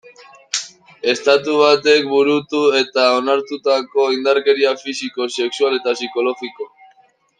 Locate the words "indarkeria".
4.17-4.73